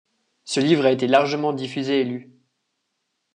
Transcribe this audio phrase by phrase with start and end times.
[0.45, 2.31] Ce livre a été largement diffusé et lu.